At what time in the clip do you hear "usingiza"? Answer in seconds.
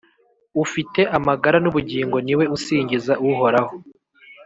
2.55-3.13